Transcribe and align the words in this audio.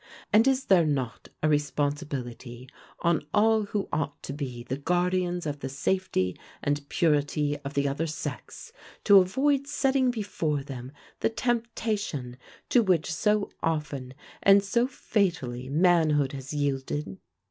And 0.33 0.47
is 0.47 0.65
there 0.65 0.87
not 0.87 1.27
a 1.43 1.47
responsibility 1.47 2.67
on 3.01 3.21
all 3.35 3.65
who 3.65 3.87
ought 3.93 4.23
to 4.23 4.33
be 4.33 4.63
the 4.63 4.77
guardians 4.79 5.45
of 5.45 5.59
the 5.59 5.69
safety 5.69 6.35
and 6.63 6.89
purity 6.89 7.55
of 7.59 7.75
the 7.75 7.87
other 7.87 8.07
sex, 8.07 8.73
to 9.03 9.19
avoid 9.19 9.67
setting 9.67 10.09
before 10.09 10.63
them 10.63 10.91
the 11.19 11.29
temptation 11.29 12.37
to 12.69 12.81
which 12.81 13.13
so 13.13 13.51
often 13.61 14.15
and 14.41 14.63
so 14.63 14.87
fatally 14.87 15.69
manhood 15.69 16.31
has 16.31 16.51
yielded? 16.51 17.19